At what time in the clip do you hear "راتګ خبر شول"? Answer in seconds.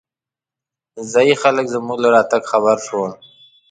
2.15-3.11